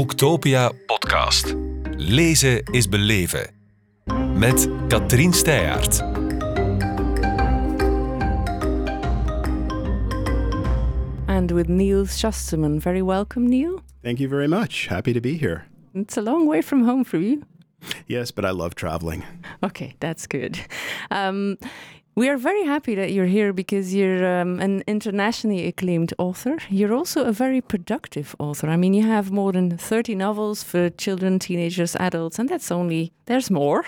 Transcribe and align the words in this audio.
Boektopia 0.00 0.72
podcast. 0.86 1.54
Lezen 1.96 2.62
is 2.72 2.88
beleven. 2.88 3.50
Met 4.34 4.68
Katrien 4.88 5.32
Steyaert. 5.32 6.00
And 11.26 11.50
with 11.50 11.68
Neal 11.68 12.06
Shusterman. 12.06 12.80
Very 12.80 13.02
welcome, 13.02 13.46
Neal. 13.46 13.82
Thank 14.02 14.20
you 14.20 14.28
very 14.28 14.48
much. 14.48 14.86
Happy 14.86 15.12
to 15.12 15.20
be 15.20 15.36
here. 15.36 15.66
It's 15.94 16.16
a 16.16 16.22
long 16.22 16.48
way 16.48 16.62
from 16.62 16.84
home 16.84 17.04
for 17.04 17.18
you. 17.18 17.42
Yes, 18.06 18.30
but 18.30 18.44
I 18.44 18.52
love 18.52 18.74
traveling. 18.74 19.22
Okay, 19.62 19.96
that's 20.00 20.26
good. 20.26 20.58
Um, 21.10 21.58
we 22.14 22.28
are 22.28 22.36
very 22.36 22.64
happy 22.64 22.94
that 22.94 23.12
you're 23.12 23.26
here 23.26 23.52
because 23.52 23.94
you're 23.94 24.40
um, 24.40 24.60
an 24.60 24.82
internationally 24.86 25.66
acclaimed 25.66 26.12
author. 26.18 26.58
You're 26.68 26.92
also 26.94 27.24
a 27.24 27.32
very 27.32 27.60
productive 27.60 28.34
author. 28.38 28.68
I 28.68 28.76
mean, 28.76 28.94
you 28.94 29.04
have 29.06 29.30
more 29.30 29.52
than 29.52 29.76
30 29.76 30.14
novels 30.16 30.62
for 30.62 30.90
children, 30.90 31.38
teenagers, 31.38 31.96
adults, 31.96 32.38
and 32.38 32.48
that's 32.48 32.70
only, 32.70 33.12
there's 33.26 33.50
more. 33.50 33.84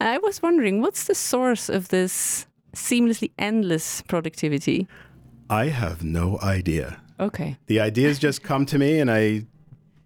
I 0.00 0.18
was 0.18 0.42
wondering, 0.42 0.80
what's 0.80 1.04
the 1.04 1.14
source 1.14 1.68
of 1.68 1.88
this 1.88 2.46
seamlessly 2.74 3.30
endless 3.38 4.02
productivity? 4.02 4.86
I 5.48 5.66
have 5.66 6.02
no 6.04 6.38
idea. 6.40 7.00
Okay. 7.18 7.56
The 7.66 7.80
ideas 7.80 8.18
just 8.18 8.42
come 8.42 8.66
to 8.66 8.78
me 8.78 8.98
and 8.98 9.10
I 9.10 9.46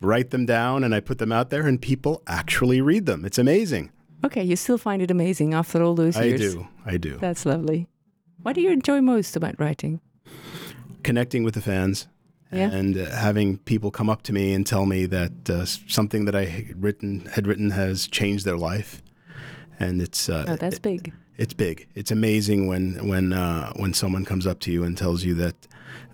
write 0.00 0.30
them 0.30 0.46
down 0.46 0.84
and 0.84 0.94
I 0.94 1.00
put 1.00 1.18
them 1.18 1.32
out 1.32 1.50
there 1.50 1.66
and 1.66 1.80
people 1.80 2.22
actually 2.26 2.80
read 2.80 3.06
them. 3.06 3.24
It's 3.24 3.38
amazing. 3.38 3.90
Okay, 4.24 4.42
you 4.42 4.56
still 4.56 4.78
find 4.78 5.02
it 5.02 5.10
amazing 5.10 5.54
after 5.54 5.82
all 5.82 5.94
those 5.94 6.16
years. 6.18 6.40
I 6.40 6.44
do. 6.44 6.68
I 6.86 6.96
do. 6.96 7.18
That's 7.18 7.44
lovely. 7.44 7.88
What 8.42 8.54
do 8.54 8.60
you 8.62 8.70
enjoy 8.70 9.00
most 9.00 9.36
about 9.36 9.58
writing? 9.60 10.00
Connecting 11.02 11.44
with 11.44 11.54
the 11.54 11.60
fans 11.60 12.08
Yeah. 12.52 12.70
and 12.70 12.96
uh, 12.96 13.04
having 13.10 13.58
people 13.58 13.90
come 13.90 14.08
up 14.08 14.22
to 14.22 14.32
me 14.32 14.54
and 14.54 14.66
tell 14.66 14.86
me 14.86 15.06
that 15.06 15.50
uh, 15.50 15.64
something 15.66 16.24
that 16.24 16.34
I 16.34 16.44
had 16.46 16.82
written 16.82 17.26
had 17.34 17.46
written 17.46 17.70
has 17.70 18.06
changed 18.08 18.44
their 18.46 18.56
life. 18.56 19.02
And 19.78 20.00
it's 20.00 20.28
uh, 20.28 20.44
Oh, 20.48 20.56
that's 20.56 20.78
big. 20.78 21.12
it's 21.36 21.52
big. 21.54 21.86
It's 21.94 22.10
amazing 22.10 22.66
when 22.68 23.06
when 23.08 23.32
uh, 23.32 23.72
when 23.76 23.92
someone 23.92 24.24
comes 24.24 24.46
up 24.46 24.60
to 24.60 24.70
you 24.72 24.84
and 24.84 24.96
tells 24.96 25.24
you 25.24 25.34
that 25.34 25.54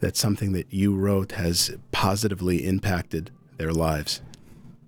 that 0.01 0.17
something 0.17 0.53
that 0.53 0.73
you 0.73 0.97
wrote 0.97 1.33
has 1.33 1.71
positively 1.93 2.67
impacted 2.67 3.31
their 3.59 3.73
lives. 3.73 4.23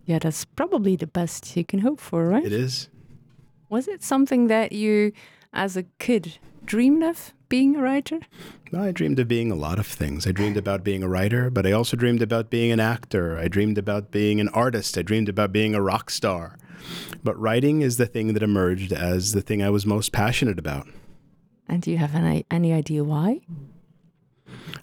Yeah, 0.06 0.18
that's 0.18 0.44
probably 0.44 0.96
the 0.96 1.06
best 1.06 1.56
you 1.56 1.64
can 1.64 1.80
hope 1.80 2.00
for, 2.00 2.26
right? 2.28 2.44
It 2.44 2.52
is. 2.52 2.88
Was 3.72 3.88
it 3.88 4.02
something 4.02 4.48
that 4.48 4.72
you, 4.72 5.12
as 5.54 5.78
a 5.78 5.84
kid, 5.98 6.36
dreamed 6.62 7.02
of 7.02 7.32
being 7.48 7.74
a 7.74 7.80
writer? 7.80 8.20
I 8.76 8.90
dreamed 8.90 9.18
of 9.18 9.28
being 9.28 9.50
a 9.50 9.54
lot 9.54 9.78
of 9.78 9.86
things. 9.86 10.26
I 10.26 10.32
dreamed 10.32 10.58
about 10.58 10.84
being 10.84 11.02
a 11.02 11.08
writer, 11.08 11.48
but 11.48 11.66
I 11.66 11.72
also 11.72 11.96
dreamed 11.96 12.20
about 12.20 12.50
being 12.50 12.70
an 12.70 12.80
actor. 12.80 13.38
I 13.38 13.48
dreamed 13.48 13.78
about 13.78 14.10
being 14.10 14.40
an 14.40 14.50
artist. 14.50 14.98
I 14.98 15.00
dreamed 15.00 15.30
about 15.30 15.52
being 15.52 15.74
a 15.74 15.80
rock 15.80 16.10
star. 16.10 16.58
But 17.24 17.40
writing 17.40 17.80
is 17.80 17.96
the 17.96 18.04
thing 18.04 18.34
that 18.34 18.42
emerged 18.42 18.92
as 18.92 19.32
the 19.32 19.40
thing 19.40 19.62
I 19.62 19.70
was 19.70 19.86
most 19.86 20.12
passionate 20.12 20.58
about. 20.58 20.86
And 21.66 21.80
do 21.80 21.90
you 21.90 21.96
have 21.96 22.14
any, 22.14 22.44
any 22.50 22.74
idea 22.74 23.02
why? 23.02 23.40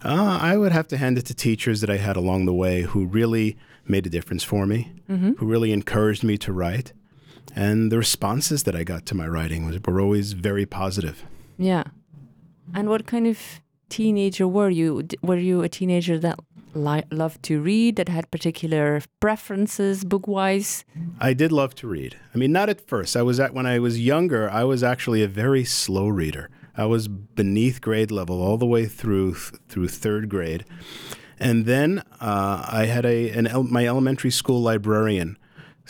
Uh, 0.04 0.40
I 0.42 0.58
would 0.58 0.72
have 0.72 0.88
to 0.88 0.98
hand 0.98 1.20
it 1.20 1.28
to 1.28 1.36
teachers 1.36 1.82
that 1.82 1.92
I 1.92 1.98
had 1.98 2.18
along 2.18 2.48
the 2.48 2.54
way 2.56 2.82
who 2.82 3.06
really 3.06 3.56
made 3.88 4.08
a 4.08 4.10
difference 4.10 4.44
for 4.44 4.66
me, 4.66 4.94
who 5.08 5.46
really 5.46 5.72
encouraged 5.72 6.24
me 6.24 6.40
to 6.40 6.52
write. 6.52 6.94
And 7.56 7.92
the 7.92 7.98
responses 7.98 8.64
that 8.64 8.76
I 8.76 8.84
got 8.84 9.06
to 9.08 9.16
my 9.16 9.28
writing 9.28 9.66
was, 9.66 9.80
were 9.86 10.00
always 10.00 10.34
very 10.34 10.66
positive. 10.66 11.26
Yeah. 11.58 11.84
And 12.74 12.90
what 12.90 13.06
kind 13.06 13.28
of 13.28 13.40
teenager 13.90 14.48
were 14.48 14.70
you? 14.70 15.08
Were 15.22 15.38
you 15.38 15.62
a 15.62 15.70
teenager 15.70 16.20
that 16.20 16.40
li- 16.74 17.04
loved 17.12 17.42
to 17.44 17.62
read, 17.62 17.96
that 17.96 18.10
had 18.10 18.30
particular 18.32 19.02
preferences 19.20 20.04
book 20.04 20.28
wise? 20.28 20.86
I 21.20 21.34
did 21.34 21.52
love 21.52 21.76
to 21.76 21.88
read. 21.88 22.16
I 22.34 22.38
mean, 22.38 22.52
not 22.52 22.70
at 22.70 22.88
first. 22.88 23.18
I 23.18 23.24
was 23.24 23.40
at 23.40 23.54
when 23.54 23.66
I 23.66 23.80
was 23.80 24.00
younger. 24.00 24.50
I 24.50 24.64
was 24.64 24.84
actually 24.84 25.24
a 25.24 25.28
very 25.28 25.66
slow 25.66 26.08
reader. 26.08 26.50
I 26.78 26.86
was 26.86 27.08
beneath 27.08 27.82
grade 27.82 28.12
level 28.12 28.42
all 28.42 28.58
the 28.58 28.66
way 28.66 28.86
through 28.86 29.34
through 29.34 29.90
third 29.90 30.30
grade, 30.30 30.64
and 31.38 31.66
then 31.66 32.04
uh, 32.22 32.66
I 32.72 32.86
had 32.86 33.06
a 33.06 33.32
an 33.32 33.48
el- 33.48 33.64
my 33.64 33.86
elementary 33.86 34.32
school 34.32 34.62
librarian 34.62 35.38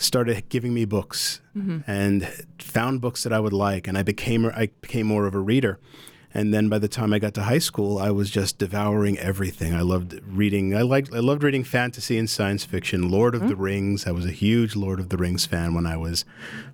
started 0.00 0.48
giving 0.48 0.72
me 0.72 0.84
books 0.84 1.40
mm-hmm. 1.56 1.78
and 1.86 2.26
found 2.58 3.00
books 3.00 3.22
that 3.22 3.32
I 3.32 3.38
would 3.38 3.52
like, 3.52 3.86
and 3.86 3.96
I 3.96 4.02
became 4.02 4.46
I 4.46 4.70
became 4.80 5.06
more 5.06 5.26
of 5.26 5.34
a 5.34 5.38
reader. 5.38 5.78
And 6.32 6.54
then 6.54 6.68
by 6.68 6.78
the 6.78 6.88
time 6.88 7.12
I 7.12 7.18
got 7.18 7.34
to 7.34 7.42
high 7.42 7.58
school, 7.58 7.98
I 7.98 8.10
was 8.10 8.30
just 8.30 8.56
devouring 8.58 9.18
everything. 9.18 9.74
I 9.74 9.80
loved 9.80 10.20
reading. 10.24 10.76
I 10.76 10.82
liked. 10.82 11.12
I 11.12 11.18
loved 11.18 11.42
reading 11.42 11.64
fantasy 11.64 12.18
and 12.18 12.30
science 12.30 12.64
fiction. 12.64 13.08
Lord 13.08 13.34
of 13.34 13.42
the 13.42 13.54
mm-hmm. 13.54 13.62
Rings. 13.62 14.06
I 14.06 14.12
was 14.12 14.24
a 14.24 14.30
huge 14.30 14.76
Lord 14.76 15.00
of 15.00 15.08
the 15.08 15.16
Rings 15.16 15.44
fan 15.44 15.74
when 15.74 15.86
I 15.86 15.96
was 15.96 16.24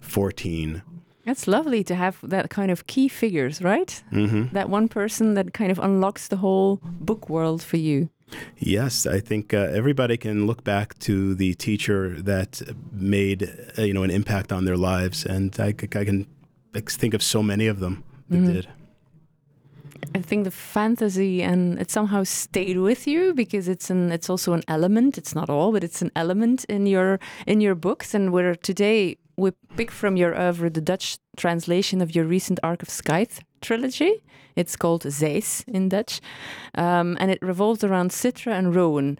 fourteen. 0.00 0.82
That's 1.26 1.46
lovely 1.48 1.82
to 1.84 1.94
have 1.94 2.16
that 2.22 2.48
kind 2.50 2.70
of 2.70 2.86
key 2.86 3.08
figures, 3.08 3.60
right? 3.60 4.02
Mm-hmm. 4.12 4.54
That 4.54 4.68
one 4.70 4.88
person 4.88 5.34
that 5.34 5.52
kind 5.52 5.70
of 5.72 5.78
unlocks 5.78 6.28
the 6.28 6.36
whole 6.36 6.78
book 7.00 7.28
world 7.28 7.62
for 7.62 7.76
you. 7.78 8.08
Yes, 8.58 9.06
I 9.06 9.20
think 9.20 9.52
uh, 9.52 9.58
everybody 9.78 10.16
can 10.16 10.46
look 10.46 10.62
back 10.64 10.98
to 11.00 11.34
the 11.34 11.54
teacher 11.54 12.22
that 12.22 12.62
made 12.92 13.42
uh, 13.78 13.82
you 13.82 13.92
know 13.94 14.04
an 14.04 14.10
impact 14.10 14.52
on 14.52 14.64
their 14.64 14.76
lives, 14.76 15.26
and 15.26 15.54
I 15.60 15.72
can 15.72 16.26
think 16.88 17.14
of 17.14 17.22
so 17.22 17.42
many 17.42 17.68
of 17.68 17.78
them 17.78 18.02
that 18.30 18.40
Mhm. 18.40 18.52
did. 18.52 18.66
I 20.14 20.22
think 20.22 20.44
the 20.44 20.50
fantasy 20.50 21.42
and 21.42 21.78
it 21.80 21.90
somehow 21.90 22.24
stayed 22.24 22.76
with 22.78 23.06
you 23.06 23.34
because 23.34 23.68
it's 23.68 23.90
an 23.90 24.12
it's 24.12 24.30
also 24.30 24.52
an 24.52 24.62
element. 24.68 25.18
It's 25.18 25.34
not 25.34 25.48
all, 25.50 25.72
but 25.72 25.82
it's 25.84 26.02
an 26.02 26.10
element 26.14 26.64
in 26.68 26.86
your 26.86 27.18
in 27.46 27.60
your 27.60 27.74
books. 27.74 28.14
And 28.14 28.32
we're 28.32 28.56
today 28.56 29.16
we 29.36 29.50
pick 29.76 29.90
from 29.90 30.16
your 30.16 30.34
oeuvre 30.34 30.70
the 30.70 30.80
Dutch 30.80 31.18
translation 31.36 32.00
of 32.00 32.14
your 32.14 32.24
recent 32.24 32.58
Ark 32.62 32.82
of 32.82 32.88
Scythe 32.88 33.40
trilogy. 33.60 34.22
It's 34.54 34.76
called 34.76 35.02
Zeis 35.02 35.64
in 35.68 35.88
Dutch, 35.90 36.20
um, 36.74 37.16
and 37.20 37.30
it 37.30 37.42
revolves 37.42 37.84
around 37.84 38.10
Citra 38.10 38.52
and 38.52 38.74
Rowan. 38.74 39.18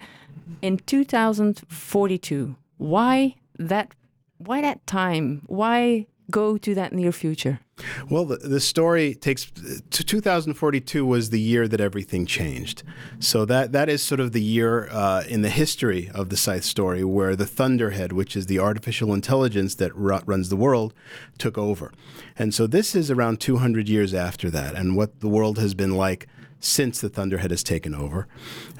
In 0.63 0.79
2042, 0.79 2.57
why 2.79 3.35
that? 3.59 3.93
Why 4.39 4.61
that 4.63 4.87
time? 4.87 5.43
Why 5.47 6.07
go 6.31 6.59
to 6.59 6.75
that 6.75 6.93
near 6.93 7.13
future? 7.13 7.61
Well, 8.09 8.25
the, 8.25 8.37
the 8.37 8.61
story 8.61 9.15
takes 9.15 9.51
to 9.91 10.05
2042 10.05 11.05
was 11.05 11.31
the 11.31 11.41
year 11.41 11.69
that 11.69 11.81
everything 11.81 12.25
changed. 12.25 12.83
So 13.19 13.45
that 13.45 13.73
that 13.73 13.89
is 13.89 14.03
sort 14.03 14.21
of 14.21 14.33
the 14.33 14.43
year 14.43 14.89
uh, 14.91 15.25
in 15.29 15.43
the 15.43 15.51
history 15.51 16.11
of 16.15 16.31
the 16.31 16.37
Scythe 16.37 16.65
story 16.65 17.05
where 17.05 17.37
the 17.37 17.47
Thunderhead, 17.47 18.13
which 18.13 18.35
is 18.37 18.47
the 18.47 18.59
artificial 18.59 19.13
intelligence 19.13 19.75
that 19.77 19.95
ru- 19.95 20.21
runs 20.25 20.49
the 20.49 20.57
world, 20.57 20.95
took 21.39 21.59
over. 21.59 21.93
And 22.39 22.55
so 22.55 22.67
this 22.67 22.95
is 22.95 23.11
around 23.11 23.41
200 23.41 23.89
years 23.89 24.15
after 24.15 24.51
that, 24.51 24.75
and 24.75 24.97
what 24.97 25.21
the 25.21 25.29
world 25.29 25.59
has 25.59 25.75
been 25.75 25.95
like 25.95 26.27
since 26.61 27.01
the 27.01 27.11
Thunderhead 27.11 27.51
has 27.51 27.63
taken 27.63 27.95
over. 27.95 28.27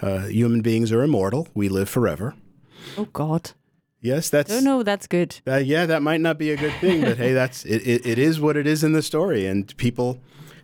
Uh, 0.01 0.27
human 0.27 0.63
beings 0.63 0.91
are 0.91 1.03
immortal; 1.03 1.49
we 1.55 1.69
live 1.69 1.89
forever. 1.89 2.35
Oh 2.97 3.09
God! 3.13 3.53
Yes, 4.01 4.29
that's. 4.31 4.53
Oh 4.53 4.61
no, 4.61 4.83
that's 4.83 5.07
good. 5.07 5.41
Uh, 5.47 5.57
yeah, 5.57 5.87
that 5.87 6.03
might 6.03 6.21
not 6.21 6.39
be 6.39 6.51
a 6.51 6.57
good 6.57 6.75
thing, 6.81 7.01
but 7.03 7.17
hey, 7.17 7.33
that's 7.41 7.65
it, 7.65 7.87
it, 7.87 8.07
it 8.07 8.19
is 8.19 8.41
what 8.41 8.57
it 8.57 8.67
is 8.67 8.85
in 8.85 8.93
the 8.93 9.03
story, 9.03 9.47
and 9.47 9.75
people 9.77 10.21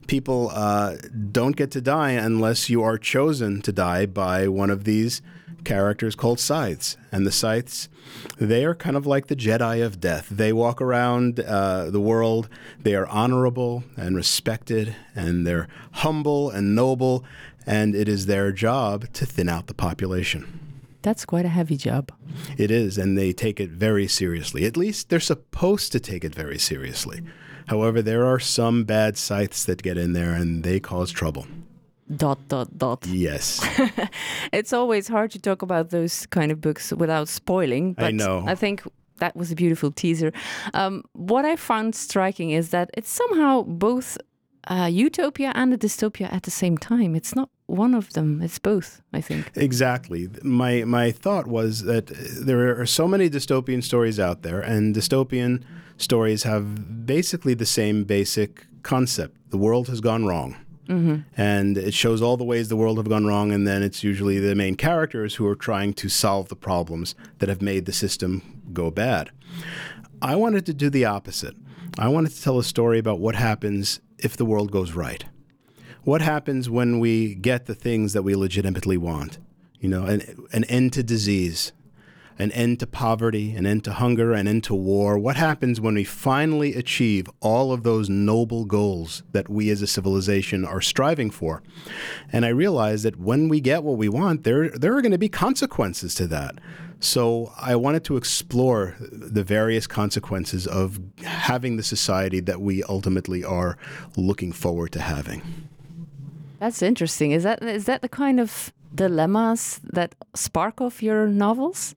people 0.07 0.51
uh, 0.53 0.97
don't 1.31 1.57
get 1.57 1.71
to 1.73 1.81
die 1.81 2.13
unless 2.13 2.69
you 2.69 2.83
are 2.83 2.99
chosen 2.99 3.63
to 3.63 3.73
die 3.73 4.07
by 4.07 4.49
one 4.49 4.71
of 4.71 4.85
these 4.85 5.23
characters 5.65 6.15
called 6.15 6.41
scythes. 6.41 6.97
And 7.11 7.27
the 7.27 7.33
scythes, 7.33 7.89
they 8.37 8.65
are 8.65 8.75
kind 8.75 8.97
of 8.97 9.07
like 9.07 9.29
the 9.29 9.37
Jedi 9.37 9.85
of 9.85 10.01
death. 10.01 10.29
They 10.31 10.53
walk 10.53 10.81
around 10.81 11.41
uh, 11.41 11.91
the 11.91 12.01
world. 12.01 12.49
They 12.81 12.95
are 12.95 13.07
honorable 13.07 13.85
and 13.97 14.17
respected, 14.17 14.97
and 15.15 15.47
they're 15.47 15.69
humble 15.93 16.51
and 16.51 16.75
noble. 16.75 17.25
And 17.65 17.95
it 17.95 18.09
is 18.09 18.27
their 18.27 18.51
job 18.51 19.13
to 19.13 19.25
thin 19.25 19.49
out 19.49 19.69
the 19.69 19.75
population. 19.75 20.59
That's 21.03 21.25
quite 21.25 21.45
a 21.45 21.49
heavy 21.49 21.77
job. 21.77 22.13
It 22.57 22.71
is, 22.71 22.99
and 22.99 23.19
they 23.19 23.33
take 23.33 23.61
it 23.61 23.71
very 23.71 24.07
seriously. 24.07 24.65
At 24.65 24.77
least 24.77 25.09
they're 25.09 25.21
supposed 25.21 25.93
to 25.93 26.01
take 26.01 26.25
it 26.25 26.35
very 26.35 26.59
seriously. 26.59 27.21
However, 27.67 28.03
there 28.03 28.25
are 28.27 28.41
some 28.41 28.85
bad 28.85 29.17
scythes 29.17 29.65
that 29.67 29.83
get 29.83 29.99
in 29.99 30.13
there 30.13 30.33
and 30.33 30.63
they 30.65 30.81
cause 30.81 31.11
trouble. 31.11 31.47
Dot 32.17 32.39
dot 32.49 32.77
dot. 32.77 33.07
Yes. 33.07 33.61
It's 34.53 34.73
always 34.73 35.09
hard 35.09 35.31
to 35.31 35.39
talk 35.39 35.63
about 35.63 35.91
those 35.91 36.27
kind 36.27 36.53
of 36.53 36.61
books 36.61 36.93
without 36.93 37.29
spoiling. 37.29 37.95
But 37.95 38.05
I 38.07 38.11
know. 38.11 38.45
I 38.47 38.55
think 38.55 38.83
that 39.19 39.35
was 39.37 39.51
a 39.51 39.55
beautiful 39.55 39.91
teaser. 39.93 40.33
Um, 40.75 41.05
what 41.13 41.45
I 41.45 41.57
found 41.57 41.95
striking 41.95 42.51
is 42.51 42.71
that 42.71 42.91
it's 42.95 43.09
somehow 43.09 43.63
both 43.63 44.19
uh, 44.69 44.91
utopia 44.93 45.53
and 45.55 45.73
a 45.73 45.79
dystopia 45.79 46.33
at 46.33 46.43
the 46.43 46.51
same 46.51 46.77
time. 46.77 47.15
It's 47.15 47.35
not 47.35 47.49
one 47.73 47.95
of 47.95 48.13
them. 48.13 48.43
It's 48.43 48.59
both. 48.59 49.03
I 49.13 49.21
think. 49.21 49.51
Exactly. 49.55 50.29
My 50.43 50.85
my 50.85 51.11
thought 51.11 51.47
was 51.47 51.83
that 51.85 52.07
there 52.07 52.81
are 52.81 52.87
so 52.87 53.09
many 53.09 53.31
dystopian 53.31 53.83
stories 53.83 54.21
out 54.21 54.43
there, 54.43 54.61
and 54.61 54.95
dystopian 54.95 55.63
stories 55.97 56.43
have 56.45 57.07
basically 57.07 57.55
the 57.55 57.67
same 57.67 58.05
basic 58.05 58.67
concept. 58.83 59.37
The 59.51 59.59
world 59.59 59.89
has 59.89 60.01
gone 60.01 60.27
wrong. 60.27 60.57
Mm-hmm. 60.89 61.21
And 61.37 61.79
it 61.79 61.95
shows 61.95 62.21
all 62.21 62.37
the 62.37 62.45
ways 62.45 62.69
the 62.69 62.77
world 62.77 62.99
have 62.99 63.09
gone 63.09 63.25
wrong, 63.25 63.53
and 63.53 63.67
then 63.67 63.83
it's 63.83 64.03
usually 64.03 64.39
the 64.41 64.55
main 64.55 64.75
characters 64.75 65.37
who 65.37 65.47
are 65.47 65.55
trying 65.55 65.95
to 65.95 66.09
solve 66.09 66.49
the 66.49 66.57
problems 66.57 67.15
that 67.39 67.49
have 67.49 67.63
made 67.63 67.87
the 67.87 67.93
system 67.93 68.43
go 68.73 68.91
bad. 68.91 69.31
I 70.21 70.35
wanted 70.37 70.67
to 70.67 70.75
do 70.75 70.91
the 70.91 71.05
opposite. 71.05 71.55
I 71.99 72.09
wanted 72.09 72.33
to 72.33 72.43
tell 72.43 72.59
a 72.59 72.65
story 72.65 72.99
about 72.99 73.21
what 73.21 73.37
happens 73.37 74.01
if 74.19 74.37
the 74.37 74.45
world 74.45 74.71
goes 74.71 74.93
right. 74.93 75.25
What 76.05 76.21
happens 76.21 76.69
when 76.69 76.99
we 76.99 77.37
get 77.37 77.67
the 77.67 77.77
things 77.77 78.13
that 78.13 78.25
we 78.25 78.35
legitimately 78.35 78.97
want? 78.97 79.39
You 79.79 79.89
know, 79.89 80.05
an, 80.05 80.49
an 80.53 80.65
end 80.65 80.93
to 80.95 81.05
disease, 81.05 81.71
an 82.41 82.51
end 82.51 82.81
to 82.81 82.89
poverty, 82.89 83.55
an 83.55 83.67
end 83.67 83.85
to 83.85 83.93
hunger, 83.93 84.33
an 84.33 84.49
end 84.49 84.65
to 84.65 84.75
war. 84.75 85.17
What 85.17 85.37
happens 85.37 85.81
when 85.81 85.95
we 85.95 86.03
finally 86.03 86.75
achieve 86.75 87.31
all 87.39 87.73
of 87.73 87.85
those 87.85 88.11
noble 88.11 88.65
goals 88.65 89.23
that 89.31 89.49
we 89.49 89.71
as 89.71 89.81
a 89.81 89.87
civilization 89.87 90.65
are 90.65 90.81
striving 90.81 91.31
for? 91.31 91.63
And 92.33 92.45
I 92.45 92.49
realized 92.49 93.05
that 93.05 93.21
when 93.21 93.49
we 93.49 93.61
get 93.61 93.85
what 93.85 93.97
we 93.97 94.09
want, 94.09 94.43
there, 94.43 94.71
there 94.71 94.97
are 94.97 95.03
going 95.03 95.13
to 95.13 95.19
be 95.19 95.29
consequences 95.29 96.17
to 96.17 96.27
that. 96.27 96.57
So 96.99 97.53
I 97.57 97.77
wanted 97.77 98.03
to 98.05 98.17
explore 98.17 98.97
the 98.99 99.45
various 99.45 99.87
consequences 99.87 100.67
of 100.67 100.99
having 101.23 101.77
the 101.77 101.85
society 101.85 102.41
that 102.41 102.61
we 102.61 102.83
ultimately 102.83 103.45
are 103.45 103.79
looking 104.17 104.51
forward 104.51 104.91
to 104.93 105.01
having. 105.01 105.69
That's 106.63 106.81
interesting. 106.81 107.33
Is 107.33 107.43
that 107.43 107.61
is 107.61 107.87
that 107.87 108.03
the 108.03 108.09
kind 108.09 108.39
of 108.39 108.73
dilemmas 108.95 109.81
that 109.83 110.15
spark 110.33 110.81
off 110.81 111.03
your 111.03 111.27
novels? 111.27 111.97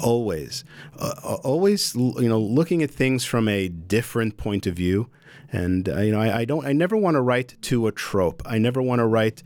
always. 0.00 0.64
Uh, 0.98 1.38
always 1.44 1.94
you 1.94 2.28
know 2.28 2.40
looking 2.40 2.82
at 2.82 2.90
things 2.90 3.24
from 3.24 3.46
a 3.48 3.68
different 3.68 4.36
point 4.36 4.66
of 4.66 4.74
view. 4.74 5.08
And 5.52 5.88
uh, 5.88 6.00
you 6.00 6.10
know 6.10 6.20
I, 6.20 6.40
I 6.40 6.44
don't 6.44 6.66
i 6.66 6.72
never 6.72 6.96
want 6.96 7.14
to 7.14 7.20
write 7.20 7.54
to 7.70 7.86
a 7.86 7.92
trope. 7.92 8.42
I 8.44 8.58
never 8.58 8.82
want 8.82 8.98
to 8.98 9.06
write 9.06 9.44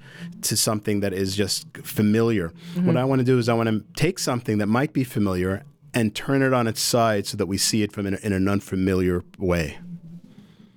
to 0.48 0.56
something 0.56 1.00
that 1.00 1.12
is 1.12 1.36
just 1.36 1.66
familiar. 1.82 2.50
What 2.74 2.96
i 2.96 3.04
want 3.04 3.18
to 3.18 3.24
do 3.32 3.38
is 3.38 3.50
i 3.50 3.54
want 3.54 3.68
to 3.68 3.84
take 4.02 4.18
something 4.18 4.56
that 4.58 4.68
might 4.78 4.94
be 4.94 5.04
familiar 5.04 5.62
and 5.92 6.14
turn 6.14 6.40
it 6.42 6.54
on 6.54 6.66
its 6.66 6.80
side 6.80 7.26
so 7.26 7.36
that 7.36 7.46
we 7.46 7.58
see 7.58 7.82
it 7.82 7.92
from 7.92 8.06
in, 8.06 8.14
in 8.14 8.32
an 8.32 8.48
unfamiliar 8.48 9.22
way 9.38 9.78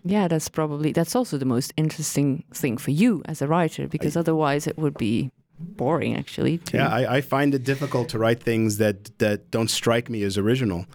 Yeah, 0.09 0.27
that's 0.27 0.49
probably 0.49 0.91
that's 0.93 1.15
also 1.15 1.37
the 1.37 1.45
most 1.45 1.73
interesting 1.77 2.43
thing 2.53 2.77
for 2.77 2.91
you 2.91 3.21
as 3.25 3.41
a 3.41 3.47
writer 3.47 3.87
because 3.87 4.15
otherwise 4.17 4.67
it 4.67 4.77
would 4.77 4.97
be 4.97 5.31
boring 5.59 6.15
actually. 6.15 6.57
to- 6.59 6.77
Yeah, 6.77 6.87
I, 6.89 7.17
I 7.17 7.21
find 7.21 7.53
it 7.55 7.63
difficult 7.63 8.09
to 8.09 8.19
write 8.19 8.41
things 8.43 8.77
that, 8.77 9.17
that 9.17 9.49
don't 9.51 9.69
strike 9.69 10.07
me 10.09 10.23
as 10.23 10.37
original 10.37 10.85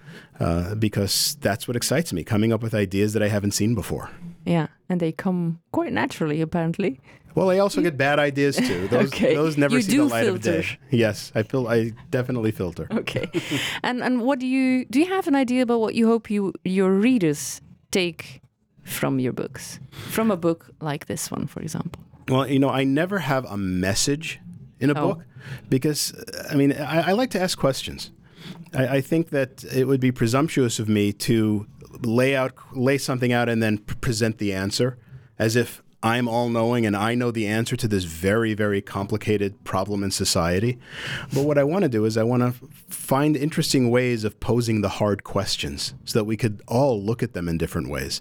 uh, 0.40 0.74
because 0.76 1.36
that's 1.40 1.66
what 1.66 1.76
excites 1.76 2.12
me, 2.12 2.22
coming 2.24 2.52
up 2.52 2.62
with 2.62 2.74
ideas 2.74 3.12
that 3.12 3.22
I 3.22 3.28
haven't 3.28 3.52
seen 3.54 3.74
before. 3.74 4.08
yeah, 4.46 4.66
and 4.88 5.00
they 5.00 5.12
come 5.12 5.58
quite 5.72 5.92
naturally 5.92 6.40
apparently. 6.40 7.00
Well, 7.34 7.50
I 7.50 7.58
also 7.58 7.80
get 7.80 7.96
bad 7.96 8.18
ideas 8.18 8.56
too. 8.56 8.88
Those, 8.90 9.06
Okay. 9.08 9.34
those 9.34 9.56
never 9.56 9.76
You 9.76 9.82
see 9.82 9.96
the 9.96 10.04
light 10.04 10.28
of 10.28 10.42
day. 10.42 10.66
Yes, 10.90 11.32
I 11.34 11.42
feel 11.42 11.66
I 11.66 11.92
definitely 12.10 12.50
filter. 12.52 12.86
Okay. 12.90 13.26
and 13.82 14.02
and 14.02 14.20
what 14.20 14.38
do 14.38 14.46
you 14.46 14.84
do 14.90 14.98
you 15.00 15.06
have 15.06 15.26
an 15.28 15.34
idea 15.34 15.62
about 15.62 15.80
what 15.80 15.94
you 15.94 16.06
hope 16.06 16.30
you 16.30 16.52
your 16.64 16.90
readers 16.92 17.60
take 17.90 18.41
from 18.82 19.18
your 19.18 19.32
books? 19.32 19.80
From 19.90 20.30
a 20.30 20.36
book 20.36 20.70
like 20.80 21.06
this 21.06 21.30
one, 21.30 21.46
for 21.46 21.60
example. 21.60 22.02
Well, 22.28 22.46
you 22.48 22.58
know, 22.58 22.70
I 22.70 22.84
never 22.84 23.18
have 23.18 23.44
a 23.46 23.56
message 23.56 24.40
in 24.80 24.90
a 24.90 24.94
Oh. 24.98 25.08
book 25.14 25.24
because, 25.68 26.14
I 26.50 26.54
mean, 26.54 26.72
I, 26.72 27.10
I 27.10 27.12
like 27.12 27.30
to 27.30 27.40
ask 27.40 27.58
questions. 27.58 28.10
I, 28.74 28.96
I 28.96 29.00
think 29.00 29.30
that 29.30 29.64
it 29.64 29.86
would 29.86 30.00
be 30.00 30.12
presumptuous 30.12 30.78
of 30.78 30.88
me 30.88 31.12
to 31.14 31.66
lay 32.04 32.34
out, 32.36 32.52
lay 32.72 32.98
something 32.98 33.32
out, 33.32 33.48
and 33.48 33.62
then 33.62 33.78
present 33.78 34.38
the 34.38 34.52
answer 34.52 34.98
as 35.38 35.56
if 35.56 35.82
I'm 36.02 36.26
all 36.26 36.48
knowing 36.48 36.84
and 36.84 36.96
I 36.96 37.14
know 37.14 37.30
the 37.30 37.46
answer 37.46 37.76
to 37.76 37.86
this 37.86 38.04
very, 38.04 38.54
very 38.54 38.82
complicated 38.82 39.62
problem 39.64 40.02
in 40.02 40.10
society. 40.10 40.78
But 41.32 41.44
what 41.44 41.58
I 41.58 41.64
want 41.64 41.82
to 41.84 41.88
do 41.88 42.04
is 42.04 42.16
I 42.16 42.24
want 42.24 42.42
to 42.42 42.68
find 42.88 43.36
interesting 43.36 43.90
ways 43.90 44.24
of 44.24 44.40
posing 44.40 44.80
the 44.80 44.88
hard 44.88 45.22
questions 45.22 45.94
so 46.04 46.18
that 46.18 46.24
we 46.24 46.36
could 46.36 46.60
all 46.66 47.00
look 47.00 47.22
at 47.22 47.34
them 47.34 47.48
in 47.48 47.56
different 47.56 47.88
ways. 47.88 48.20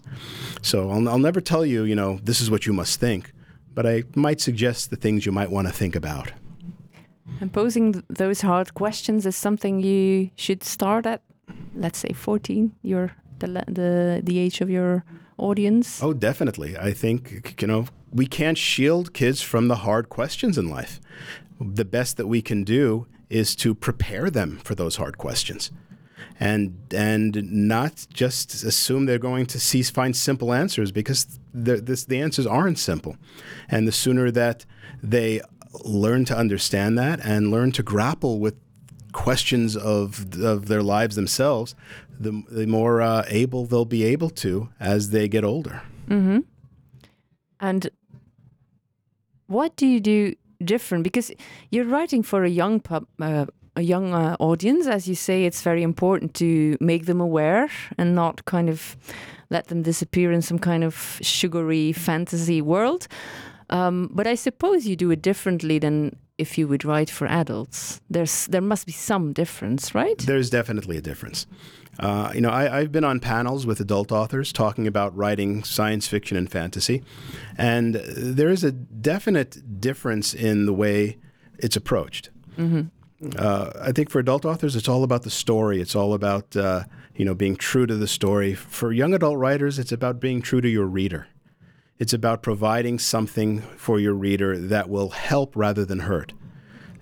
So 0.62 0.92
I'll, 0.92 1.10
I'll 1.10 1.18
never 1.18 1.42
tell 1.42 1.66
you, 1.66 1.83
you 1.83 1.95
know, 1.95 2.19
this 2.24 2.39
is 2.39 2.51
what 2.51 2.68
you 2.68 2.74
must 2.74 3.00
think, 3.00 3.33
but 3.74 3.88
I 3.88 4.04
might 4.16 4.42
suggest 4.42 4.89
the 4.92 4.95
things 4.95 5.25
you 5.25 5.31
might 5.31 5.50
want 5.50 5.68
to 5.68 5.74
think 5.74 5.95
about. 5.95 6.31
And 7.39 7.51
posing 7.51 7.94
th- 7.94 8.06
those 8.10 8.42
hard 8.42 8.74
questions 8.75 9.25
is 9.25 9.36
something 9.36 9.80
you 9.80 10.30
should 10.36 10.63
start 10.63 11.06
at, 11.07 11.22
let's 11.75 11.98
say, 11.98 12.13
14. 12.13 12.74
Your 12.84 13.16
the 13.39 13.48
the 13.68 14.22
the 14.24 14.38
age 14.38 14.62
of 14.62 14.69
your 14.69 15.04
audience. 15.42 16.02
Oh, 16.02 16.14
definitely. 16.14 16.78
I 16.78 16.94
think, 16.94 17.62
you 17.62 17.68
know, 17.68 17.86
we 18.12 18.28
can't 18.28 18.58
shield 18.58 19.14
kids 19.14 19.42
from 19.42 19.68
the 19.68 19.78
hard 19.78 20.10
questions 20.10 20.58
in 20.58 20.70
life. 20.70 21.00
The 21.60 21.86
best 21.86 22.18
that 22.18 22.28
we 22.28 22.42
can 22.42 22.64
do 22.64 23.08
is 23.30 23.56
to 23.58 23.74
prepare 23.74 24.30
them 24.30 24.60
for 24.64 24.76
those 24.76 24.98
hard 24.98 25.18
questions. 25.18 25.72
And 26.40 26.78
and 26.94 27.52
not 27.52 28.08
just 28.12 28.64
assume 28.64 29.06
they're 29.06 29.20
going 29.20 29.46
to 29.48 29.60
see 29.60 29.84
find 29.84 30.16
simple 30.16 30.54
answers 30.54 30.92
because 30.92 31.40
the, 31.54 31.78
this, 31.78 32.06
the 32.06 32.20
answers 32.20 32.48
aren't 32.48 32.80
simple. 32.80 33.16
And 33.70 33.88
the 33.88 33.92
sooner 33.92 34.32
that 34.32 34.66
they 35.04 35.42
learn 35.84 36.26
to 36.26 36.38
understand 36.38 36.98
that 36.98 37.20
and 37.24 37.52
learn 37.52 37.72
to 37.74 37.84
grapple 37.84 38.40
with 38.40 38.56
questions 39.12 39.75
of 39.75 40.42
of 40.42 40.68
their 40.68 40.84
lives 40.84 41.16
themselves, 41.16 41.75
the, 42.19 42.44
the 42.50 42.68
more 42.68 43.02
uh, 43.02 43.24
able 43.28 43.66
they'll 43.66 43.86
be 43.86 44.04
able 44.04 44.30
to 44.30 44.69
as 44.80 45.10
they 45.10 45.28
get 45.28 45.44
older. 45.44 45.81
And 47.60 47.90
what 49.48 49.75
do 49.75 49.86
you 49.86 50.00
do 50.00 50.36
different? 50.63 51.04
Because 51.04 51.31
you're 51.69 51.86
writing 51.86 52.24
for 52.24 52.44
a 52.44 52.50
young 52.50 52.80
pub, 52.80 53.06
uh, 53.22 53.46
a 53.75 53.81
young 53.81 54.13
uh, 54.13 54.36
audience, 54.40 54.88
as 54.88 55.08
you 55.08 55.16
say. 55.16 55.46
It's 55.46 55.62
very 55.62 55.84
important 55.84 56.34
to 56.36 56.78
make 56.80 57.06
them 57.06 57.22
aware 57.22 57.69
and 57.98 58.16
not 58.16 58.46
kind 58.46 58.69
of 58.69 58.98
let 59.50 59.68
them 59.68 59.81
disappear 59.84 60.31
in 60.31 60.42
some 60.42 60.60
kind 60.60 60.84
of 60.84 61.19
sugary 61.22 61.94
fantasy 61.94 62.62
world. 62.62 63.08
Um, 63.69 64.10
but 64.12 64.28
I 64.28 64.36
suppose 64.36 64.88
you 64.88 64.96
do 64.96 65.12
it 65.12 65.22
differently 65.22 65.80
than 65.80 66.18
if 66.42 66.58
you 66.58 66.68
would 66.68 66.84
write 66.84 67.10
for 67.10 67.28
adults. 67.28 68.02
There's 68.10 68.48
there 68.48 68.62
must 68.62 68.86
be 68.86 68.92
some 68.92 69.34
difference, 69.34 69.96
right? 69.96 70.18
There's 70.18 70.50
definitely 70.50 70.98
a 70.98 71.02
difference. 71.02 71.48
Uh, 72.00 72.32
you 72.34 72.42
know, 72.42 72.50
I, 72.50 72.80
I've 72.80 72.92
been 72.92 73.04
on 73.04 73.20
panels 73.20 73.66
with 73.66 73.80
adult 73.80 74.12
authors 74.12 74.52
talking 74.52 74.88
about 74.88 75.16
writing 75.16 75.64
science 75.64 76.08
fiction 76.08 76.38
and 76.38 76.50
fantasy, 76.52 77.04
and 77.58 77.96
there 77.96 78.50
is 78.50 78.64
a 78.64 78.72
definite 78.72 79.80
difference 79.80 80.34
in 80.34 80.66
the 80.66 80.74
way 80.74 81.18
it's 81.60 81.76
approached. 81.76 82.30
Uh, 83.38 83.72
I 83.80 83.92
think 83.92 84.10
for 84.10 84.20
adult 84.20 84.46
authors, 84.46 84.76
it's 84.76 84.88
all 84.88 85.04
about 85.04 85.24
the 85.24 85.30
story. 85.30 85.80
It's 85.80 85.96
all 85.96 86.14
about 86.14 86.56
uh, 86.56 86.86
you 87.15 87.25
know 87.25 87.36
being 87.36 87.56
true 87.56 87.86
to 87.86 87.96
the 87.96 88.08
story. 88.08 88.56
For 88.56 88.92
young 88.92 89.13
adult 89.13 89.38
writers, 89.38 89.77
it's 89.77 89.92
about 89.92 90.20
being 90.20 90.42
true 90.42 90.62
to 90.62 90.70
your 90.70 90.88
reader. 90.88 91.27
It's 92.00 92.13
about 92.13 92.42
providing 92.42 92.98
something 92.98 93.62
for 93.77 94.00
your 94.00 94.15
reader 94.15 94.58
that 94.58 94.89
will 94.89 95.10
help 95.12 95.56
rather 95.56 95.86
than 95.86 96.00
hurt, 96.00 96.34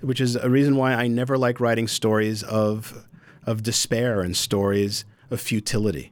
which 0.01 0.21
is 0.21 0.35
a 0.35 0.49
reason 0.49 0.75
why 0.75 0.93
I 0.93 1.07
never 1.07 1.37
like 1.37 1.59
writing 1.59 1.87
stories 1.87 2.43
of 2.43 3.05
of 3.45 3.63
despair 3.63 4.21
and 4.21 4.35
stories 4.35 5.05
of 5.31 5.39
futility. 5.41 6.11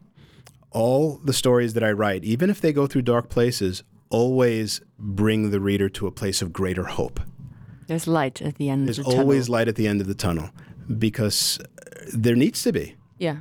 All 0.71 1.19
the 1.23 1.33
stories 1.33 1.73
that 1.73 1.83
I 1.83 1.91
write, 1.91 2.23
even 2.23 2.49
if 2.49 2.61
they 2.61 2.73
go 2.73 2.87
through 2.87 3.03
dark 3.03 3.29
places, 3.29 3.83
always 4.09 4.81
bring 4.97 5.51
the 5.51 5.59
reader 5.59 5.89
to 5.89 6.07
a 6.07 6.11
place 6.11 6.41
of 6.41 6.51
greater 6.53 6.85
hope. 6.85 7.19
There's 7.87 8.07
light 8.07 8.41
at 8.41 8.55
the 8.55 8.69
end 8.69 8.87
There's 8.87 8.99
of 8.99 9.05
the 9.05 9.11
always 9.17 9.45
tunnel. 9.45 9.53
light 9.59 9.67
at 9.67 9.75
the 9.75 9.87
end 9.87 10.01
of 10.01 10.07
the 10.07 10.15
tunnel 10.15 10.49
because 10.97 11.59
there 12.13 12.35
needs 12.35 12.63
to 12.63 12.71
be. 12.71 12.95
Yeah. 13.17 13.37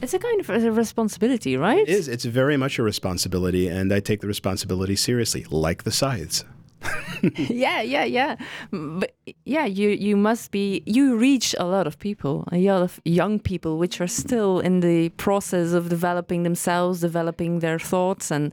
It's 0.00 0.14
a 0.14 0.18
kind 0.18 0.40
of 0.40 0.50
a 0.50 0.70
responsibility, 0.70 1.56
right? 1.56 1.78
It 1.80 1.88
is. 1.88 2.08
It's 2.08 2.24
very 2.24 2.56
much 2.56 2.78
a 2.78 2.82
responsibility, 2.82 3.68
and 3.68 3.92
I 3.92 4.00
take 4.00 4.20
the 4.20 4.26
responsibility 4.26 4.96
seriously, 4.96 5.44
like 5.50 5.84
the 5.84 5.92
scythes. 5.92 6.44
yeah, 7.36 7.80
yeah, 7.80 8.04
yeah. 8.04 8.36
But 8.70 9.14
yeah, 9.44 9.64
you 9.64 9.90
you 9.90 10.16
must 10.16 10.50
be 10.50 10.82
you 10.86 11.16
reach 11.16 11.54
a 11.58 11.64
lot 11.64 11.86
of 11.86 11.98
people, 11.98 12.44
a 12.52 12.58
lot 12.58 12.82
of 12.82 13.00
young 13.04 13.38
people 13.38 13.78
which 13.78 14.00
are 14.00 14.06
still 14.06 14.60
in 14.60 14.80
the 14.80 15.08
process 15.10 15.72
of 15.72 15.88
developing 15.88 16.42
themselves, 16.42 17.00
developing 17.00 17.60
their 17.60 17.78
thoughts 17.78 18.30
and 18.30 18.52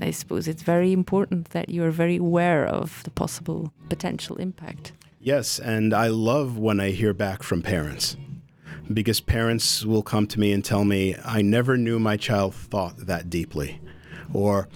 I 0.00 0.10
suppose 0.10 0.48
it's 0.48 0.62
very 0.62 0.92
important 0.92 1.50
that 1.50 1.68
you're 1.68 1.90
very 1.90 2.16
aware 2.16 2.66
of 2.66 3.02
the 3.04 3.10
possible 3.10 3.72
potential 3.88 4.36
impact. 4.36 4.92
Yes, 5.20 5.58
and 5.58 5.92
I 5.92 6.08
love 6.08 6.56
when 6.56 6.80
I 6.80 6.90
hear 6.90 7.12
back 7.12 7.42
from 7.42 7.62
parents 7.62 8.16
because 8.92 9.20
parents 9.20 9.84
will 9.84 10.02
come 10.02 10.26
to 10.28 10.40
me 10.40 10.52
and 10.52 10.64
tell 10.64 10.84
me, 10.84 11.16
I 11.24 11.42
never 11.42 11.76
knew 11.76 11.98
my 11.98 12.16
child 12.16 12.54
thought 12.54 12.96
that 13.06 13.28
deeply. 13.28 13.80
Or 14.32 14.68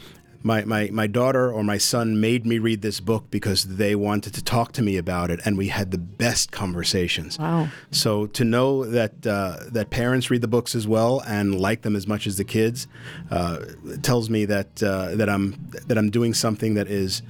my, 0.43 0.65
my, 0.65 0.89
my 0.91 1.07
daughter 1.07 1.53
or 1.53 1.63
my 1.63 1.79
son 1.79 2.21
made 2.21 2.47
me 2.47 2.59
read 2.59 2.83
this 2.83 3.01
book 3.01 3.31
because 3.31 3.77
they 3.77 3.95
wanted 3.95 4.35
to 4.35 4.43
talk 4.43 4.73
to 4.73 4.83
me 4.83 4.97
about 4.97 5.31
it, 5.31 5.41
and 5.45 5.59
we 5.59 5.69
had 5.69 5.91
the 5.91 5.99
best 5.99 6.51
conversations. 6.51 7.39
Wow. 7.39 7.69
So 7.91 8.27
to 8.27 8.45
know 8.45 8.85
that 8.85 9.27
uh, 9.27 9.59
that 9.73 9.91
parents 9.91 10.31
read 10.31 10.41
the 10.41 10.49
books 10.49 10.75
as 10.75 10.87
well 10.87 11.23
and 11.27 11.61
like 11.61 11.83
them 11.83 11.95
as 11.95 12.07
much 12.07 12.27
as 12.27 12.37
the 12.37 12.45
kids 12.45 12.87
uh, 13.31 13.59
tells 14.03 14.31
me 14.31 14.45
that 14.47 14.83
uh, 14.83 15.15
that 15.17 15.29
I'm 15.29 15.57
that 15.87 15.99
I'm 15.99 16.11
doing 16.11 16.35
something 16.35 16.75
that 16.75 16.89
is 16.89 17.23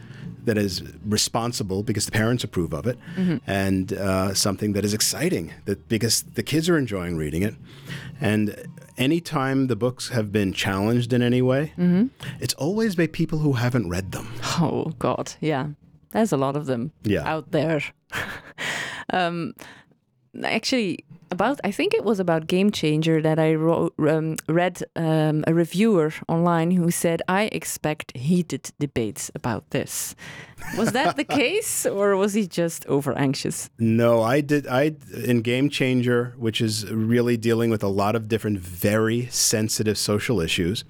that 0.44 0.56
is 0.58 0.82
responsible 1.04 1.82
because 1.82 2.04
the 2.06 2.12
parents 2.12 2.44
approve 2.44 2.72
of 2.72 2.86
it, 2.86 2.98
and 3.46 3.92
uh, 3.92 4.34
something 4.34 4.72
that 4.74 4.84
is 4.84 4.94
exciting 4.94 5.52
that 5.64 5.88
because 5.88 6.22
the 6.34 6.42
kids 6.42 6.68
are 6.68 6.76
enjoying 6.78 7.16
reading 7.16 7.42
it, 7.42 7.54
and 8.20 8.54
anytime 8.98 9.66
the 9.68 9.76
books 9.76 10.08
have 10.10 10.30
been 10.32 10.52
challenged 10.52 11.12
in 11.12 11.22
any 11.22 11.42
way, 11.42 11.72
it's 12.40 12.54
always 12.54 12.96
by 12.96 13.06
people 13.06 13.38
who 13.38 13.52
haven't 13.54 13.88
read 13.88 14.12
them. 14.12 14.28
Oh 14.60 14.92
God, 14.98 15.34
yeah, 15.40 15.68
there's 16.12 16.32
a 16.32 16.36
lot 16.36 16.56
of 16.56 16.66
them 16.66 16.92
Yeah. 17.04 17.22
out 17.34 17.50
there. 17.50 17.82
um, 19.12 19.54
actually, 20.44 21.04
about 21.30 21.60
I 21.64 21.70
think 21.70 21.94
it 21.94 22.04
was 22.04 22.20
about 22.20 22.46
Game 22.46 22.70
Changer 22.70 23.22
that 23.22 23.38
I 23.38 23.54
wrote, 23.54 23.94
um, 23.98 24.36
read 24.48 24.82
um, 24.96 25.44
a 25.46 25.54
reviewer 25.54 26.12
online 26.28 26.72
who 26.72 26.90
said 26.90 27.22
I 27.28 27.44
expect 27.52 28.16
heated 28.16 28.72
debates 28.78 29.30
about 29.34 29.70
this. 29.70 30.14
Was 30.76 30.92
that 30.92 31.16
the 31.16 31.24
case, 31.40 31.86
or 31.86 32.16
was 32.16 32.34
he 32.34 32.46
just 32.46 32.84
over 32.86 33.16
anxious? 33.16 33.70
No, 33.78 34.22
I 34.22 34.40
did. 34.40 34.66
I 34.66 34.96
in 35.24 35.42
Game 35.42 35.70
Changer, 35.70 36.34
which 36.36 36.60
is 36.60 36.90
really 36.90 37.36
dealing 37.36 37.70
with 37.70 37.82
a 37.82 37.88
lot 37.88 38.16
of 38.16 38.28
different, 38.28 38.58
very 38.58 39.26
sensitive 39.30 39.98
social 39.98 40.40
issues. 40.40 40.84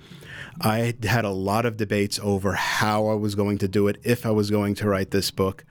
I 0.60 0.94
had 1.02 1.24
a 1.24 1.30
lot 1.30 1.64
of 1.64 1.76
debates 1.76 2.20
over 2.22 2.52
how 2.52 3.06
I 3.06 3.14
was 3.14 3.34
going 3.34 3.58
to 3.58 3.68
do 3.68 3.88
it, 3.88 3.98
if 4.04 4.26
I 4.26 4.30
was 4.30 4.50
going 4.50 4.74
to 4.76 4.88
write 4.88 5.10
this 5.10 5.30
book. 5.30 5.64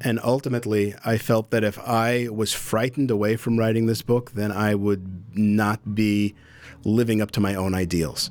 And 0.00 0.20
ultimately, 0.22 0.94
I 1.04 1.16
felt 1.16 1.50
that 1.50 1.64
if 1.64 1.78
I 1.78 2.28
was 2.28 2.52
frightened 2.52 3.10
away 3.10 3.36
from 3.36 3.58
writing 3.58 3.86
this 3.86 4.02
book, 4.02 4.32
then 4.32 4.52
I 4.52 4.74
would 4.74 5.24
not 5.34 5.94
be 5.94 6.34
living 6.84 7.22
up 7.22 7.30
to 7.32 7.40
my 7.40 7.54
own 7.54 7.74
ideals. 7.74 8.30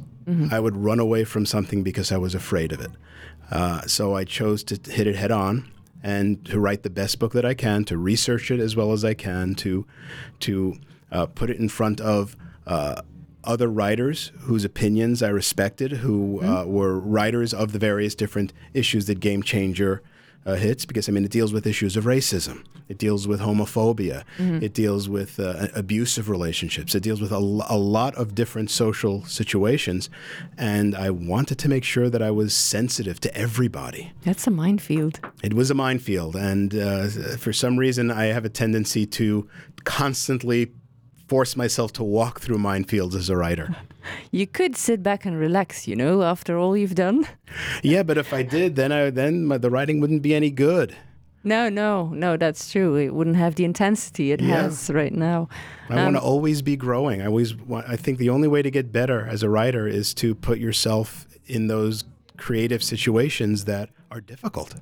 I 0.51 0.59
would 0.59 0.75
run 0.75 0.99
away 0.99 1.23
from 1.23 1.45
something 1.45 1.83
because 1.83 2.11
I 2.11 2.17
was 2.17 2.33
afraid 2.33 2.71
of 2.71 2.81
it. 2.81 2.91
Uh, 3.51 3.81
so 3.81 4.15
I 4.15 4.23
chose 4.23 4.63
to 4.65 4.91
hit 4.91 5.05
it 5.05 5.15
head 5.15 5.31
on 5.31 5.71
and 6.01 6.43
to 6.45 6.59
write 6.59 6.81
the 6.83 6.89
best 6.89 7.19
book 7.19 7.33
that 7.33 7.45
I 7.45 7.53
can, 7.53 7.85
to 7.85 7.97
research 7.97 8.49
it 8.49 8.59
as 8.59 8.75
well 8.75 8.91
as 8.91 9.05
I 9.05 9.13
can, 9.13 9.53
to 9.55 9.85
to 10.41 10.77
uh, 11.11 11.27
put 11.27 11.49
it 11.51 11.57
in 11.57 11.69
front 11.69 12.01
of 12.01 12.35
uh, 12.65 13.01
other 13.45 13.67
writers 13.67 14.31
whose 14.41 14.65
opinions 14.65 15.21
I 15.23 15.29
respected, 15.29 15.91
who 15.93 16.41
uh, 16.43 16.65
were 16.65 16.99
writers 16.99 17.53
of 17.53 17.71
the 17.71 17.79
various 17.79 18.15
different 18.15 18.53
issues 18.73 19.05
that 19.07 19.19
Game 19.19 19.43
Changer 19.43 20.01
uh, 20.45 20.55
hits. 20.55 20.85
Because 20.85 21.09
I 21.09 21.11
mean, 21.11 21.25
it 21.25 21.31
deals 21.31 21.53
with 21.53 21.65
issues 21.65 21.97
of 21.97 22.05
racism, 22.05 22.63
it 22.87 22.97
deals 22.97 23.27
with 23.27 23.39
homophobia, 23.39 24.23
it 24.61 24.73
deals 24.73 25.09
with 25.09 25.39
uh, 25.39 25.67
abusive 25.75 26.29
relationships, 26.29 26.93
it 26.93 27.01
deals 27.01 27.19
with 27.19 27.31
a, 27.31 27.37
a 27.37 27.77
lot 27.77 28.13
of 28.15 28.35
different 28.35 28.69
social 28.69 29.23
situations, 29.25 30.09
and 30.57 30.93
I 30.93 31.09
wanted 31.09 31.57
to 31.59 31.69
make 31.69 31.83
sure 31.83 32.09
that 32.09 32.21
I 32.21 32.31
was 32.31 32.53
sensitive 32.53 33.19
to 33.21 33.35
everybody. 33.35 34.11
That's 34.23 34.45
a 34.45 34.51
minefield. 34.51 35.19
It 35.41 35.53
was 35.53 35.71
a 35.71 35.73
minefield, 35.73 36.35
and 36.35 36.75
uh, 36.75 37.07
for 37.37 37.53
some 37.53 37.77
reason, 37.77 38.11
I 38.11 38.25
have 38.25 38.45
a 38.45 38.49
tendency 38.49 39.05
to 39.07 39.49
constantly 39.83 40.71
force 41.27 41.55
myself 41.55 41.91
to 41.93 42.03
walk 42.03 42.39
through 42.39 42.57
minefields 42.57 43.15
as 43.15 43.29
a 43.29 43.37
writer. 43.37 43.75
You 44.31 44.45
could 44.45 44.75
sit 44.75 45.01
back 45.01 45.25
and 45.25 45.35
relax, 45.39 45.87
you 45.87 45.95
know, 45.95 46.21
after 46.21 46.59
all 46.59 46.77
you've 46.77 46.93
done. 46.93 47.27
yeah, 47.81 48.03
but 48.03 48.19
if 48.19 48.33
I 48.33 48.43
did, 48.43 48.75
then 48.75 48.91
I 48.91 49.09
then 49.09 49.45
my, 49.45 49.57
the 49.57 49.71
writing 49.71 49.99
wouldn't 49.99 50.21
be 50.21 50.35
any 50.35 50.51
good. 50.51 50.95
No, 51.43 51.69
no, 51.69 52.09
no, 52.09 52.37
that's 52.37 52.71
true. 52.71 52.95
It 52.97 53.15
wouldn't 53.15 53.35
have 53.35 53.55
the 53.55 53.65
intensity 53.65 54.31
it 54.31 54.41
Yeah. 54.41 54.63
has 54.63 54.91
right 54.91 55.13
now. 55.13 55.47
I 55.89 55.95
want 55.95 56.15
to 56.15 56.21
um, 56.21 56.27
always 56.27 56.61
be 56.61 56.75
growing. 56.75 57.21
I 57.21 57.25
always 57.25 57.55
want, 57.55 57.89
I 57.89 57.95
think 57.95 58.19
the 58.19 58.29
only 58.29 58.47
way 58.47 58.61
to 58.61 58.69
get 58.69 58.91
better 58.91 59.25
as 59.25 59.41
a 59.41 59.49
writer 59.49 59.87
is 59.87 60.13
to 60.15 60.35
put 60.35 60.59
yourself 60.59 61.25
in 61.47 61.67
those 61.67 62.03
creative 62.37 62.83
situations 62.83 63.65
that 63.65 63.89
are 64.11 64.21
difficult. 64.21 64.75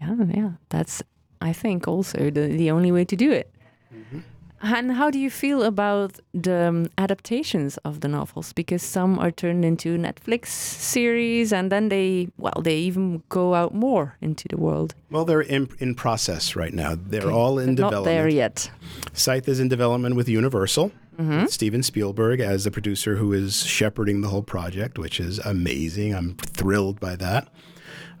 Yeah, 0.00 0.14
yeah. 0.28 0.50
That's 0.70 1.02
I 1.40 1.52
think 1.52 1.86
also 1.88 2.30
the 2.30 2.48
the 2.48 2.70
only 2.70 2.92
way 2.92 3.04
to 3.04 3.16
do 3.16 3.30
it. 3.30 3.50
Mm-hmm. 3.94 4.20
And 4.60 4.92
how 4.92 5.10
do 5.10 5.18
you 5.18 5.30
feel 5.30 5.62
about 5.62 6.18
the 6.34 6.68
um, 6.68 6.86
adaptations 6.98 7.76
of 7.78 8.00
the 8.00 8.08
novels? 8.08 8.52
Because 8.52 8.82
some 8.82 9.18
are 9.18 9.30
turned 9.30 9.64
into 9.64 9.96
Netflix 9.98 10.46
series, 10.48 11.52
and 11.52 11.70
then 11.70 11.88
they, 11.88 12.28
well, 12.38 12.60
they 12.62 12.76
even 12.78 13.22
go 13.28 13.54
out 13.54 13.72
more 13.74 14.16
into 14.20 14.48
the 14.48 14.56
world. 14.56 14.94
Well, 15.10 15.24
they're 15.24 15.40
in, 15.42 15.68
in 15.78 15.94
process 15.94 16.56
right 16.56 16.74
now. 16.74 16.96
They're 16.96 17.22
Okay, 17.22 17.30
all 17.32 17.58
in 17.58 17.74
Not 17.74 17.76
development. 17.76 18.04
there 18.04 18.28
yet. 18.28 18.70
Scythe 19.12 19.48
is 19.48 19.60
in 19.60 19.68
development 19.68 20.16
with 20.16 20.28
Universal. 20.28 20.90
with 21.18 21.50
Steven 21.52 21.82
Spielberg 21.82 22.38
as 22.40 22.62
the 22.64 22.70
producer 22.70 23.16
who 23.16 23.32
is 23.32 23.64
shepherding 23.66 24.20
the 24.20 24.28
whole 24.28 24.42
project, 24.44 24.98
which 24.98 25.18
is 25.20 25.38
amazing. 25.40 26.14
I'm 26.14 26.34
thrilled 26.36 27.00
by 27.00 27.16
that. 27.16 27.48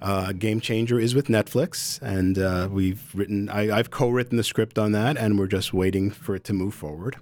Uh, 0.00 0.32
Game 0.32 0.60
Changer 0.60 0.98
is 1.00 1.14
with 1.14 1.26
Netflix, 1.26 2.00
and 2.02 2.38
uh, 2.38 2.68
we've 2.70 3.10
written. 3.14 3.48
I, 3.48 3.76
I've 3.76 3.90
co-written 3.90 4.36
the 4.36 4.44
script 4.44 4.78
on 4.78 4.92
that, 4.92 5.16
and 5.16 5.38
we're 5.38 5.46
just 5.48 5.72
waiting 5.74 6.10
for 6.10 6.34
it 6.34 6.44
to 6.44 6.52
move 6.52 6.74
forward. 6.74 7.16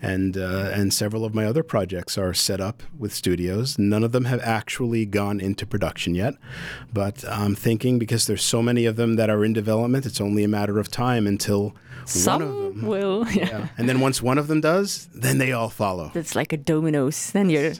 And 0.00 0.36
uh, 0.36 0.70
and 0.72 0.92
several 0.94 1.24
of 1.24 1.34
my 1.34 1.44
other 1.46 1.62
projects 1.62 2.16
are 2.16 2.32
set 2.34 2.60
up 2.60 2.82
with 2.96 3.12
studios. 3.12 3.78
None 3.78 4.04
of 4.04 4.12
them 4.12 4.24
have 4.26 4.40
actually 4.42 5.04
gone 5.04 5.40
into 5.40 5.66
production 5.66 6.14
yet, 6.14 6.34
but 6.92 7.24
I'm 7.28 7.54
thinking 7.54 7.98
because 7.98 8.26
there's 8.26 8.44
so 8.44 8.62
many 8.62 8.86
of 8.86 8.96
them 8.96 9.16
that 9.16 9.30
are 9.30 9.44
in 9.44 9.52
development, 9.52 10.06
it's 10.06 10.20
only 10.20 10.44
a 10.44 10.48
matter 10.48 10.78
of 10.78 10.90
time 10.90 11.26
until 11.26 11.74
Some 12.06 12.40
one 12.40 12.48
of 12.48 12.54
them 12.76 12.86
will. 12.86 13.26
Yeah. 13.34 13.48
yeah. 13.48 13.68
And 13.76 13.88
then 13.88 14.00
once 14.00 14.22
one 14.22 14.38
of 14.38 14.46
them 14.46 14.60
does, 14.60 15.08
then 15.12 15.38
they 15.38 15.52
all 15.52 15.70
follow. 15.70 16.12
It's 16.14 16.36
like 16.36 16.52
a 16.52 16.56
dominoes. 16.56 17.30
Then 17.32 17.50
you're. 17.50 17.72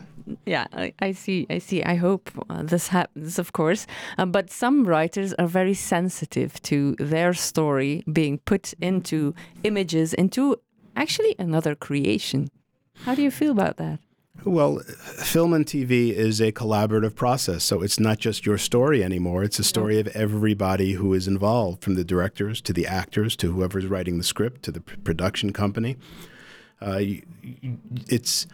Yeah, 0.46 0.66
I, 0.72 0.94
I 1.00 1.12
see. 1.12 1.46
I 1.50 1.58
see. 1.58 1.82
I 1.82 1.96
hope 1.96 2.30
uh, 2.48 2.62
this 2.62 2.88
happens, 2.88 3.38
of 3.38 3.52
course. 3.52 3.86
Uh, 4.16 4.26
but 4.26 4.50
some 4.50 4.84
writers 4.84 5.34
are 5.34 5.46
very 5.46 5.74
sensitive 5.74 6.60
to 6.62 6.96
their 6.98 7.34
story 7.34 8.04
being 8.10 8.38
put 8.38 8.74
into 8.80 9.34
images, 9.64 10.14
into 10.14 10.56
actually 10.96 11.34
another 11.38 11.74
creation. 11.74 12.48
How 13.04 13.14
do 13.14 13.22
you 13.22 13.30
feel 13.30 13.52
about 13.52 13.76
that? 13.76 13.98
Well, 14.44 14.78
film 14.78 15.52
and 15.52 15.64
TV 15.64 16.12
is 16.12 16.40
a 16.40 16.52
collaborative 16.52 17.14
process. 17.14 17.62
So 17.62 17.82
it's 17.82 18.00
not 18.00 18.18
just 18.18 18.44
your 18.44 18.58
story 18.58 19.04
anymore. 19.04 19.44
It's 19.44 19.58
a 19.58 19.64
story 19.64 20.00
of 20.00 20.08
everybody 20.08 20.92
who 20.92 21.14
is 21.14 21.28
involved, 21.28 21.82
from 21.82 21.94
the 21.94 22.04
directors 22.04 22.60
to 22.62 22.72
the 22.72 22.86
actors 22.86 23.36
to 23.36 23.52
whoever's 23.52 23.86
writing 23.86 24.18
the 24.18 24.24
script 24.24 24.62
to 24.64 24.72
the 24.72 24.80
production 24.80 25.52
company. 25.52 25.96
Uh, 26.80 27.00
it's, 28.08 28.46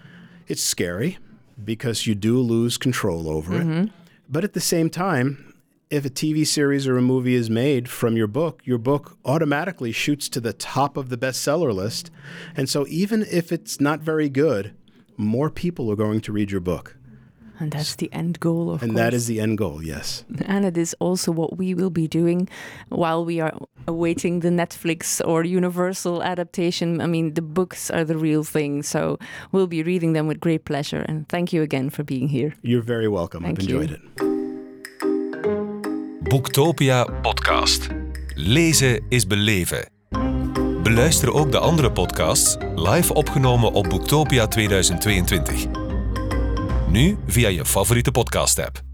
it's 0.47 0.63
scary 0.63 1.19
because 1.65 2.07
you 2.07 2.15
do 2.15 2.39
lose 2.41 2.79
control 2.79 3.29
over 3.29 3.55
it. 3.55 3.67
Mm-hmm. 3.67 3.85
But 4.29 4.45
at 4.45 4.53
the 4.53 4.61
same 4.61 4.91
time, 4.91 5.55
if 5.91 6.05
a 6.05 6.11
TV 6.11 6.47
series 6.47 6.87
or 6.87 6.97
a 6.97 7.03
movie 7.03 7.35
is 7.35 7.51
made 7.51 7.89
from 7.89 8.17
your 8.17 8.29
book, 8.29 8.63
your 8.65 8.79
book 8.79 9.19
automatically 9.25 9.91
shoots 9.91 10.29
to 10.29 10.41
the 10.41 10.53
top 10.53 10.97
of 10.97 11.09
the 11.09 11.19
bestseller 11.19 11.75
list. 11.75 12.11
And 12.57 12.69
so 12.69 12.87
even 12.89 13.27
if 13.31 13.51
it's 13.51 13.81
not 13.81 14.01
very 14.01 14.29
good, 14.29 14.73
more 15.17 15.51
people 15.51 15.91
are 15.91 15.97
going 15.97 16.21
to 16.23 16.33
read 16.33 16.53
your 16.53 16.61
book. 16.61 16.97
And 17.61 17.71
that's 17.73 17.95
the 17.97 18.09
end 18.13 18.39
goal, 18.41 18.71
of 18.71 18.83
And 18.83 18.93
course. 18.93 19.03
that 19.05 19.15
is 19.15 19.27
the 19.27 19.39
end 19.41 19.59
goal, 19.59 19.83
yes. 19.85 20.25
and 20.47 20.65
it 20.65 20.77
is 20.77 20.95
also 20.99 21.31
what 21.33 21.59
we 21.59 21.75
will 21.75 21.91
be 21.91 22.09
doing 22.09 22.49
while 22.89 23.25
we 23.25 23.41
are 23.43 23.53
awaiting 23.87 24.41
the 24.41 24.49
Netflix 24.51 25.21
or 25.27 25.45
Universal 25.45 26.23
adaptation. 26.23 27.01
I 27.01 27.07
mean, 27.07 27.35
the 27.35 27.43
books 27.43 27.91
are 27.91 28.05
the 28.05 28.17
real 28.17 28.45
thing, 28.45 28.83
so 28.83 29.17
we'll 29.53 29.67
be 29.67 29.83
reading 29.83 30.15
them 30.15 30.27
with 30.27 30.39
great 30.41 30.65
pleasure. 30.65 31.05
And 31.09 31.29
thank 31.29 31.53
you 31.53 31.63
again 31.63 31.91
for 31.91 32.03
being 32.05 32.29
here. 32.31 32.53
You're 32.63 32.85
very 32.87 33.09
welcome. 33.09 33.43
Thank 33.45 33.59
I've 33.61 33.69
you. 33.71 33.81
enjoyed 33.81 33.91
it. 33.99 34.01
Boektopia 36.31 37.05
podcast. 37.23 37.89
Lezen 38.35 39.01
is 39.09 39.27
beleven. 39.27 39.85
Beluister 40.83 41.33
ook 41.33 41.51
de 41.53 41.59
andere 41.59 41.93
podcasts 41.93 42.57
live 42.75 43.15
opgenomen 43.15 43.73
op 43.73 43.89
Boektopia 43.89 44.47
2022. 44.47 45.80
Nu 46.91 47.17
via 47.27 47.49
je 47.51 47.65
favoriete 47.65 48.11
podcast-app. 48.11 48.90